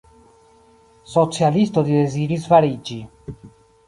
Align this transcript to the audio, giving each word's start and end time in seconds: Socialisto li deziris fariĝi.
Socialisto 1.11 1.83
li 1.89 1.93
deziris 1.97 2.47
fariĝi. 2.55 2.99